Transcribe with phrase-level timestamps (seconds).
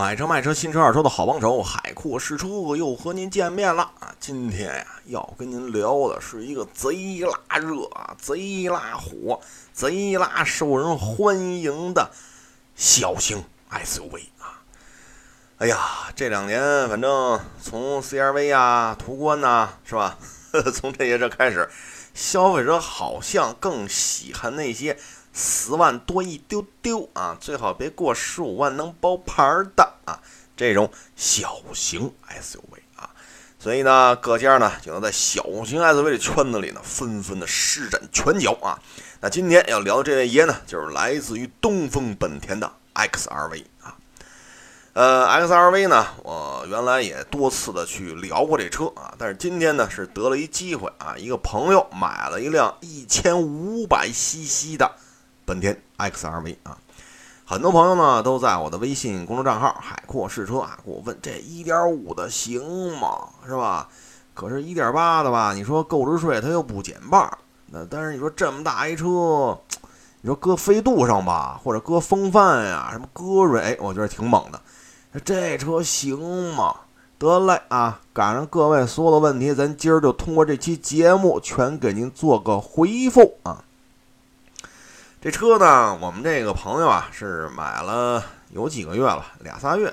[0.00, 4.14] 买车卖车新车二手的好帮手，海阔试车又和您见面了啊！
[4.18, 7.86] 今天呀，要跟您聊的是一个贼拉热、
[8.18, 9.38] 贼拉火、
[9.74, 12.10] 贼拉受人欢迎的
[12.74, 14.64] 小型 SUV 啊！
[15.58, 15.78] 哎呀，
[16.16, 20.16] 这两年反正从 CRV 啊、途观呐，是吧？
[20.74, 21.68] 从这些车开始，
[22.14, 24.98] 消费者好像更喜欢那些。
[25.32, 29.42] 十万多一丢丢啊，最好别过十五万能包牌
[29.76, 30.20] 的啊，
[30.56, 33.10] 这种小型 SUV 啊，
[33.58, 38.78] 所以呢，各家呢就能在小型 SUV 的圈子里呢纷纷的施展拳脚啊。
[39.20, 43.96] 那今天要聊的这位爷呢，就是来自于东风本田的 XRV 啊。
[44.92, 54.90] 呃，XRV 呢，我原来也多次的去聊过这车啊，但是今天呢是得了一机会啊，一个朋友买了一辆一千五百 CC 的。
[55.50, 56.78] 本田 XRV 啊，
[57.44, 63.18] 很多朋友呢都在我的微信公众账号“海阔试车”啊，给我问这1.5的行吗？
[63.44, 63.88] 是吧？
[64.32, 67.28] 可是1.8的吧，你说购置税它又不减半，
[67.66, 69.58] 那但是你说这么大一车，
[70.20, 74.60] 你说搁飞度上吧，或者搁风范呀，什么歌瑞，我觉得挺猛的。
[75.24, 76.76] 这车行吗？
[77.18, 83.64] 得嘞啊，赶上各位所有的问题，咱今儿就通过这期节目全给您做个回复啊。
[85.22, 89.92] 这车呢，我们这个朋友啊是买了有几个月了，俩仨月。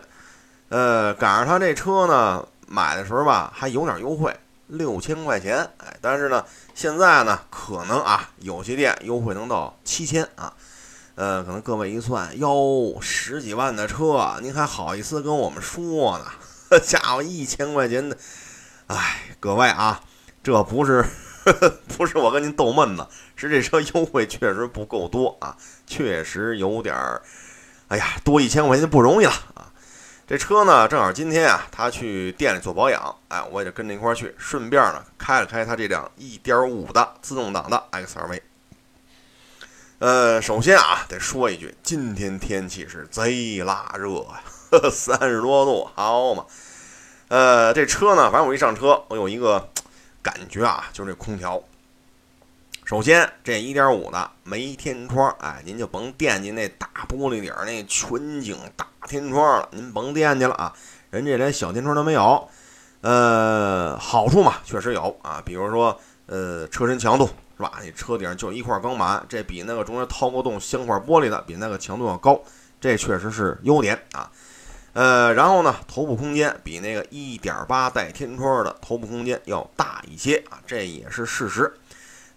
[0.70, 4.34] 呃，赶上他这车呢，买的时候吧还有点优惠，
[4.68, 5.70] 六千块钱。
[5.80, 10.54] 哎，但是呢，现在呢可能啊有些店优惠能到七千啊。
[11.16, 16.80] 呃，可能各位一算，哟，十几万的车，您还好意思跟我们说呢？
[16.80, 18.16] 家伙，一千块钱的，
[18.88, 20.00] 哎，各位啊，
[20.42, 21.06] 这不是。
[21.98, 27.22] 不是我跟您逗闷子，是这车优惠确实不够多啊，确实有点儿，
[27.88, 29.72] 哎呀，多一千块钱不容易了啊。
[30.28, 38.42] 这车呢，正好今天啊，他去店里做保养，哎，我也就跟着一块儿去，顺便呢开了开他这辆1.5的自动挡的 XRV。
[40.00, 44.42] 呃，首先啊，得说一句，今天天气是贼拉热呀，
[44.92, 46.46] 三十多度，好嘛。
[47.30, 49.70] 呃，这车呢，反正我一上车，我有一个。
[50.28, 51.64] 感觉啊，就是这空调。
[52.84, 60.76] 首先，这一点五的没天窗，哎，您就甭惦记那大玻璃顶儿那全景大天窗了，您甭惦记了啊。
[61.12, 62.50] 人家连小天窗都没有。
[63.00, 67.80] 呃，好处嘛，确实有啊，比如说，呃，车身强度是吧？
[67.82, 72.38] 你车顶就一块钢板，这比那个中间掏个洞镶块玻璃的比那个强度要高，
[72.82, 74.30] 这确实是优点啊。
[74.98, 81.72] 呃，然后呢，头部空间比那个1.8带天窗的头部空间要大一些啊，这也是事实。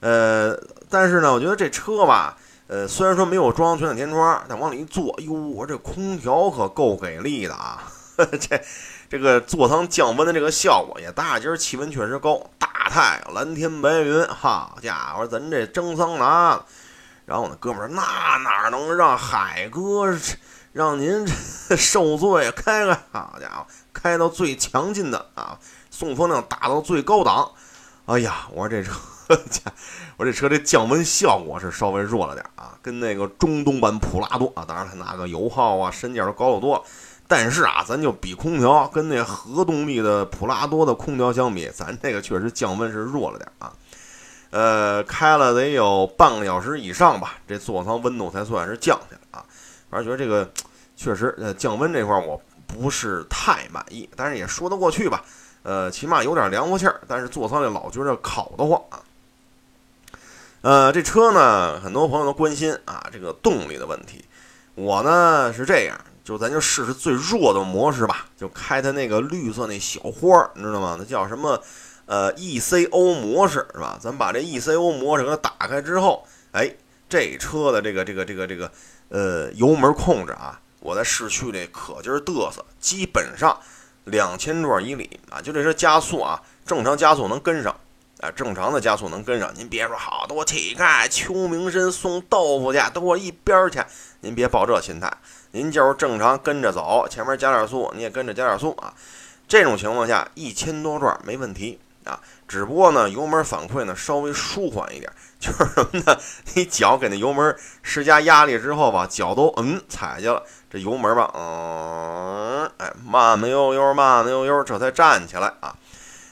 [0.01, 0.55] 呃，
[0.91, 7.83] 但是呢，我觉得这车吧，呃，虽然说没有装全景天窗，但往里一坐，哟，我这空调可够给力的啊！
[8.39, 8.61] 这
[9.09, 16.63] 这个座舱降温的这个效果也大，今儿气温确实高，大太阳，蓝天白云，好家伙，咱这蒸桑拿。
[17.25, 20.15] 然后我那哥们儿，那哪能让海哥？
[20.73, 21.27] 让您
[21.77, 25.59] 受罪，开开，好家伙，开到最强劲的啊，
[25.91, 27.51] 送风量打到最高档。
[28.07, 28.93] 哎呀，我说这车，
[30.17, 36.85] 我这车这降温效果是稍微弱了点啊，跟那个中东版普拉多啊，当然它那个油耗啊、身价都高得多。
[37.29, 43.73] 但是啊，咱就比空调，跟那核动力的普拉多的空调相比，咱这个确实降温是弱了点啊。
[44.51, 49.20] 呃，开了得有半个小时以上吧，这座舱温度才算是降下来。
[49.91, 50.49] 反正觉得这个
[50.97, 55.25] 确实，呃，降温这块我不是太满意，但是也说得过去吧。
[55.63, 59.03] 呃，起码有点凉乎气儿，但是座舱里老觉着烤得慌啊。
[60.63, 64.25] 呃，这车呢，很多朋友都关心啊，这个动力的问题。
[64.75, 70.97] 我呢是这样，就咱就试试最弱的模式吧，就开它那个绿色那小花儿，你知道吗？
[70.99, 71.61] 那叫什么？
[72.07, 73.99] 呃，ECO 模式是吧？
[74.01, 76.73] 咱把这 ECO 模式给它打开之后，哎，
[77.09, 78.71] 这车的这个这个这个这个。
[79.11, 83.59] 呃，油门控制啊，我在市区里可劲儿嘚瑟，基本上
[84.05, 87.75] 两千转以里啊，就这车加速啊，正常加速能跟上，
[88.21, 89.53] 啊，正常的加速能跟上。
[89.57, 93.83] 您别说好多乞丐秋名深送豆腐去，都给我一边去！
[94.21, 95.13] 您别抱这心态，
[95.51, 98.95] 您就是正常跟着走，前面加点速，你也跟着加点速啊。
[99.49, 101.81] 这种情况下，一千多转没问题。
[102.03, 102.19] 啊，
[102.51, 105.09] 只不过呢，油门反馈呢稍微舒缓一点，
[105.39, 106.19] 就是什么呢？
[106.55, 115.77] 你脚给那油门施加压力之后吧，脚都嗯踩下了，这油门吧，嗯，哎，慢慢悠悠，慢慢悠悠，这才站起来啊。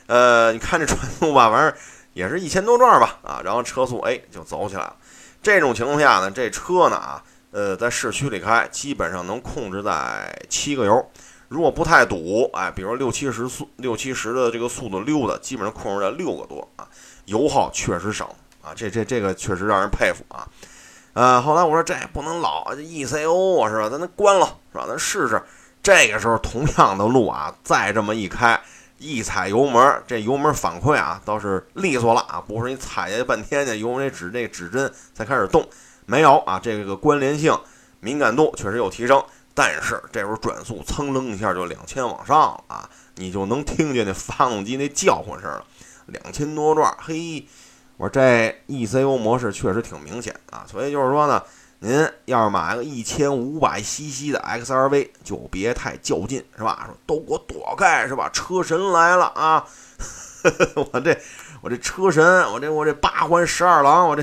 [0.09, 1.73] 呃，你看这转速吧，反正
[2.15, 4.97] 也是一千多转吧，啊，然后车速哎就走起来了。
[5.41, 7.23] 这种情况下呢，这车呢啊，
[7.53, 11.11] 呃，在市区里开，基本上能控制在七个油。
[11.48, 16.86] 如果不太堵，哎，比如六七十速、六七十的这个速度溜达，基本上控制在六个多啊，
[17.24, 18.26] 油耗确实省
[18.62, 20.46] 啊，这这这个确实让人佩服啊。
[21.14, 23.88] 呃，后来我说这不能老 E C O 啊，是吧？
[23.88, 24.84] 咱咱关了，是吧？
[24.86, 25.42] 咱试试。
[25.82, 28.60] 这个时候同样的路啊，再这么一开，
[28.98, 35.66] 一踩油门，这油门反馈啊倒是利索了啊，不是你踩下去半天，去油门指这指针才开始动，
[36.04, 37.58] 没有啊，这个关联性
[38.00, 39.24] 敏感度确实有提升。
[39.58, 45.64] 但是这时候转速蹭楞一下就两千往上了啊，你就能听见那发动机那叫唤声了，
[46.06, 47.44] 两千多转，嘿，
[47.96, 51.43] 我说这 ECU 模式确实挺明显啊，所以就是说呢，
[51.81, 56.84] 您要是买个一千五百 CC 的 XRV，就别太较劲，是吧？
[56.87, 58.31] 说都给我躲开，是吧？
[58.32, 59.66] 车神来了啊！
[60.93, 61.19] 我这
[61.62, 64.22] 我这车神，我这我这八环十二郎，我这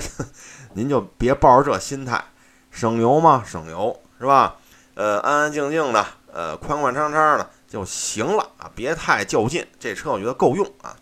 [0.75, 2.23] 您就别抱着这心态，
[2.71, 4.55] 省油嘛，省油是吧？
[4.95, 9.67] 呃，安安静静的，呃，宽宽敞敞的就行了啊，别太较劲。
[9.79, 10.95] 这车我觉得够用啊。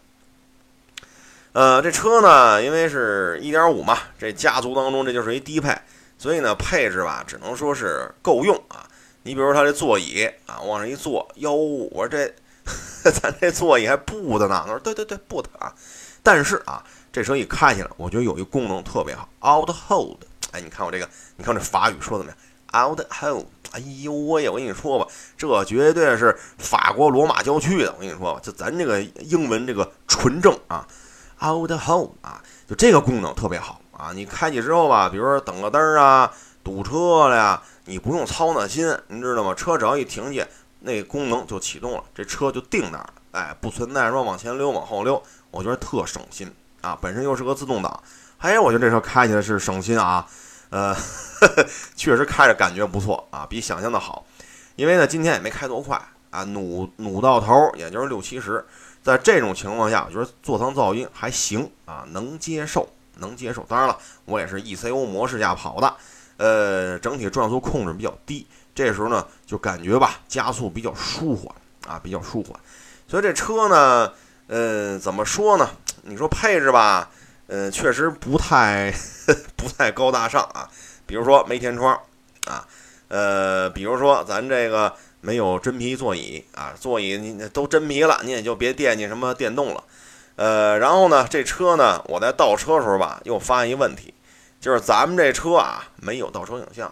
[1.54, 5.78] 呃，这车呢，因为是一点五嘛，这家族当中这就是一低配，
[6.18, 8.90] 所以呢，配置吧，只能说是够用啊。
[9.22, 12.34] 你比如它这座椅啊，往上一坐，哟，我说这
[13.12, 14.64] 咱这座椅还布的呢。
[14.66, 15.72] 他说对对对，布的啊。
[16.24, 20.18] 但是啊，这车一开起来，我觉得有一功能特别好，out hold。
[20.52, 21.08] 哎，你看我这个，
[21.38, 23.46] 你看这法语说怎么样？out hold。
[23.74, 24.48] 哎呦喂！
[24.48, 27.92] 我跟你说吧，这绝对是法国罗马郊区的。
[27.94, 30.88] 我跟你说吧，就咱这个英文这个纯正啊
[31.44, 34.12] ，out home 啊，就这个功能特别好啊。
[34.14, 36.32] 你开启之后吧，比如说等个灯啊，
[36.64, 39.56] 堵车了呀，你不用操那心，你知道吗？
[39.56, 40.48] 车只要一停下，
[40.82, 43.14] 那功能就启动了，这车就定那儿了。
[43.32, 46.96] 哎，不存在说往前溜、往后溜，我觉得特省心啊。
[47.02, 48.04] 本身又是个自动挡，
[48.38, 50.28] 哎，我觉得这车开起来是省心啊。
[50.70, 50.96] 呃，
[51.96, 54.26] 确实开着感觉不错啊，比想象的好。
[54.76, 56.02] 因为呢，今天也没开多快
[56.32, 58.66] 啊，努努到头也就是六七十。
[59.04, 62.88] 在这种情况下，我觉得座舱噪音还行啊，能接受，
[63.18, 63.64] 能接受。
[63.68, 65.94] 当然了，我也是 ECU 模式下跑的，
[66.38, 71.54] 呃，整体转速控制比较低，这时候呢，就感觉吧，加速比较舒缓
[71.88, 72.58] 啊，比较舒缓。
[73.08, 74.12] 所以这车呢，
[74.48, 75.70] 呃，怎么说呢？
[76.04, 77.10] 你说配置吧。
[77.48, 78.92] 呃，确实不太
[79.58, 80.68] 不太高大上啊。
[81.14, 81.94] 比如说没天窗
[82.48, 82.66] 啊，
[83.08, 89.84] 呃，比如说咱这个没有真皮座椅啊，座椅你都真皮了，你也就别惦记什么电动了。
[90.38, 94.12] 呃，然后呢，这车呢，我在倒车时候吧，又发现一问题，
[94.60, 96.92] 就是咱们这车啊没有倒车影像，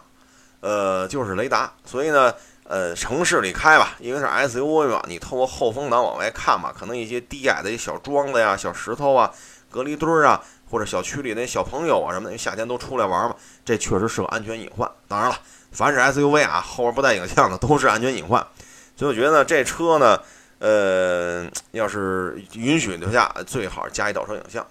[0.60, 1.74] 呃，就是雷达。
[1.84, 2.32] 所以呢，
[2.66, 9.34] 呃，城市里开吧，因为是 SUV 嘛，你透过后风挡往外看吧，可能一些低矮的一小桩子呀、小石头啊。
[9.72, 13.36] 隔离墩儿啊，或者小区里那小朋友啊什么的，因为夏天都出来玩嘛，
[13.66, 14.90] 这确实是个安全隐患。
[15.10, 15.38] 当然了，
[15.74, 18.42] 凡是 SUV 啊，后边不带影像的都是安全隐患。
[18.96, 20.18] 所以我觉得呢，这车呢，
[20.60, 24.66] 呃，要是允许留下，最好加一倒车影像。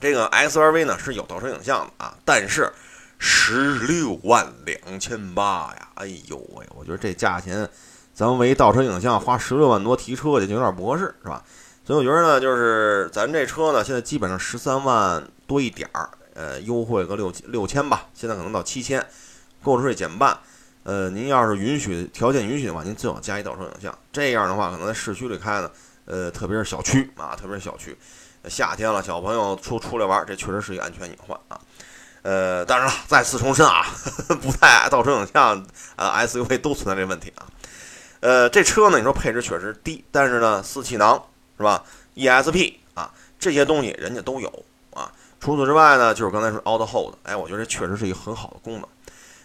[0.00, 2.72] 这个 SRV 呢是有倒车影像的啊，但是
[3.18, 7.68] 十六万两千八呀，哎呦喂，我觉得这价钱，
[8.12, 11.42] 咱们为倒车影像花十六万多提车去，就有点不合适，是吧？
[11.86, 19.06] 所以我觉得呢，就是咱这车呢，现在基本上十三万多一点儿，呃，优惠个六六千吧，现在可能到七千，
[19.62, 20.38] 购置税减半。
[20.84, 23.96] 呃，您要是允许条件允许的话，您最好加一倒车影像。
[24.10, 25.70] 这样的话，可能在市区里开呢，
[26.06, 27.94] 呃，特别是小区啊，特别是小区，
[28.48, 31.60] 夏天了，小朋友出出来玩，这确实是一个安全隐患啊。
[32.22, 33.84] 呃，当然了，再次重申啊，
[34.40, 35.66] 不带倒车影像，
[35.96, 37.44] 呃，SUV 都存在这问题啊。
[38.20, 41.22] 呃，这车呢，你说配置确实低，但是呢，四气囊。
[41.56, 41.84] 是吧
[42.14, 44.48] ？ESP 啊，这些东西人家都有
[44.92, 45.12] 啊。
[45.40, 48.88] 除此之外呢，就是刚才说 Auto Hold，哎，我觉得这确实是一个很好的功能。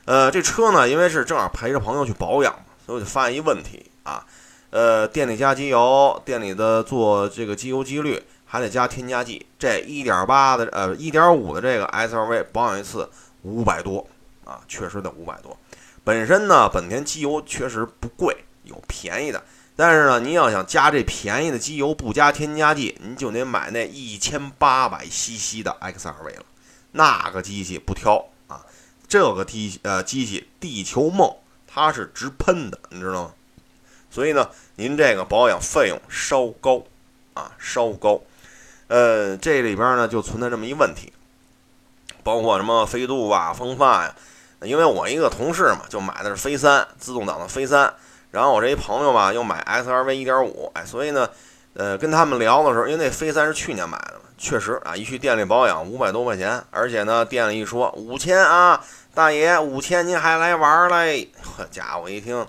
[0.06, 4.26] 呃，这车呢，因为是正好陪着朋友去保养嘛，所以我就发现一问题啊。
[4.72, 9.46] 呃，店里加机油，店里的做这个机油机滤还得加添加剂。
[9.58, 13.10] 这1.8的呃1.5的这个 SRV 保养一次
[13.42, 14.08] 五百多
[14.46, 15.58] 啊，确实得五百多。
[16.04, 19.44] 本身呢，本田机油确实不贵，有便宜的。
[19.80, 26.46] 但是呢，您要想加这便宜的机油，不加添加剂，您就得买那一千八百 CC 的 XRV 了。
[26.92, 28.66] 那个机器不挑啊，
[29.08, 31.34] 这个机呃机器地球梦，
[31.66, 33.32] 它是直喷的，你知道吗？
[34.12, 36.84] 所以呢，您这个保养费用稍高
[37.34, 38.20] 啊，稍高。
[38.90, 41.14] 呃，这里边呢就存在这么一问题，
[42.22, 44.16] 包括什么飞度啊、风范呀。
[44.64, 47.94] 因为我一个同事嘛，就买的是飞三自动挡的飞三。
[48.32, 51.28] 然后我这一朋友吧，又买 S R V 一点五，哎，所以呢，
[51.74, 58.80] 呃，跟他们聊的时候，因为那飞三是去年买的嘛，确实啊，一去店里保养五百多块钱，而且呢，店里一说五千啊，
[59.16, 61.32] 大爷，五千您还来玩嘞？
[61.42, 62.46] 呵，家伙一听，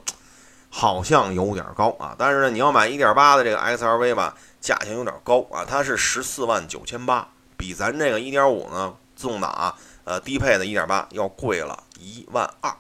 [0.69, 2.15] 好像有点高啊。
[2.19, 12.71] 但是呢，你要买一点八的这个 XRV 吧，价钱有点高啊，它是十四万九千八，比咱这个一点五呢自动挡啊，呃低配的一点八要贵了一万二。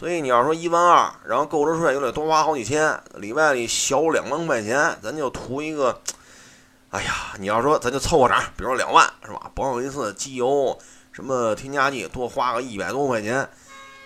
[0.00, 6.00] 所以你要说一万二，然后购置税又得多花好几千，里外里小两万块钱，咱就图一个。
[6.88, 9.50] 哎呀，你要说咱就凑合场，比如说两万是吧？
[9.54, 10.78] 保养一次机油。
[11.12, 13.46] 什么添加剂多花个一百多块钱，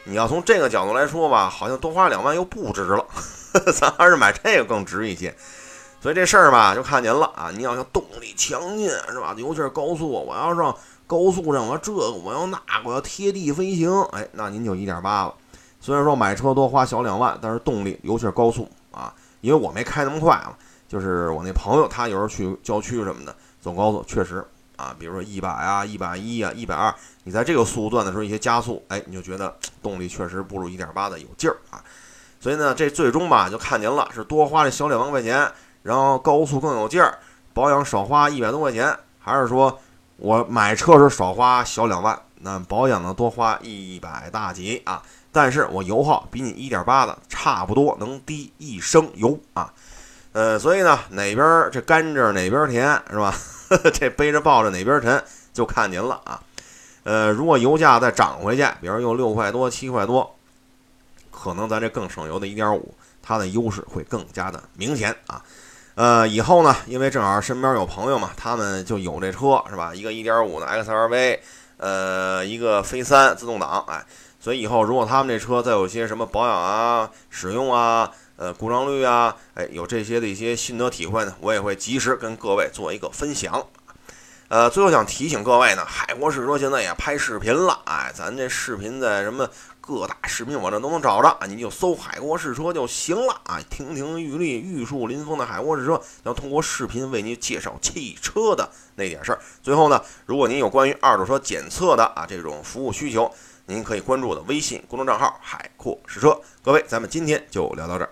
[0.03, 3.07] 你要从这个角度来说吧，好像多花两万又不值了，
[3.73, 5.33] 咱还是买这个更值一些。
[6.01, 7.53] 所以这事儿吧，就看您了啊。
[7.55, 9.33] 你要想动力强劲是吧？
[9.39, 15.35] 尤其是高速，我要上高速上，我这个我要那个，我要贴地飞行，哎，那您就一点八了。
[15.85, 19.13] 虽然说买车多花小两万，但是动力尤其是高速啊，
[19.43, 20.55] 因为我没开那么快嘛，
[20.89, 24.43] 就是我那朋友他有时候去郊区什么的走高速，确实。
[24.77, 31.79] 啊，比如说一百啊，一百一啊，一百二，你在这个速度段的时候，一些加速，哎，你就觉得动力确实不如一点八的有劲儿啊。
[32.41, 35.49] 所以呢，这最终吧，就看您了，是多花这小两万块钱，
[35.83, 37.19] 然后高速更有劲儿，
[37.53, 39.79] 保养少花一百多块钱，还是说
[40.17, 45.01] 我买车时少花小两万，那保养呢多花一百大几啊？
[45.35, 49.71] 但是我油耗比你一点八的差不多，能低一升油啊。
[50.33, 53.35] 呃，所以呢，哪边这甘蔗哪边甜是吧？
[53.93, 55.23] 这背着抱着哪边沉，
[55.53, 56.41] 就看您了啊。
[57.03, 60.35] 呃，如果油价再涨回去，比如又六块多、七块多，
[61.31, 65.43] 可能咱这更省油的一点五，它的优势会更加的明显啊。
[65.97, 69.95] 呃，以后呢，因为正好身边有朋友嘛，他们就有这车是吧？
[69.95, 71.39] 一个一点五的 XRV，
[71.77, 74.05] 呃，一个飞三自动挡，哎，
[74.45, 83.67] 所以以后如果他们这车再有些什么保养啊、使用啊，呃，故障率啊，哎，有这些的一些心得体会呢，我也会及时跟各位做一个分享。
[84.49, 89.49] 呃，最后想提醒各位呢，海阔试车现在也拍视频了，哎，咱这视频在什么
[89.81, 93.59] 各大视频网站都能找着啊，你就搜海阔试车就行了啊。
[93.71, 99.39] 亭亭玉立、玉树临风的海阔试车，要通过视频为您介绍汽车的那点事儿。
[99.63, 103.35] 最后呢，如果您有关于二手车检测的啊这种服务需求，
[103.67, 106.39] 您可以关注我的微信公众账号“海阔试车”。
[106.63, 108.11] 各位，咱们今天就聊到这儿。